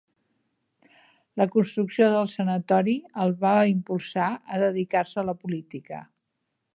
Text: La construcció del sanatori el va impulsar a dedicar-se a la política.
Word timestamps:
La 1.41 1.45
construcció 1.55 2.07
del 2.15 2.25
sanatori 2.31 2.97
el 3.25 3.35
va 3.45 3.53
impulsar 3.73 4.31
a 4.57 4.61
dedicar-se 4.67 5.23
a 5.25 5.29
la 5.31 5.41
política. 5.45 6.05